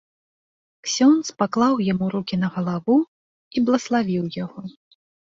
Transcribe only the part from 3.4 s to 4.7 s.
і блаславіў яго.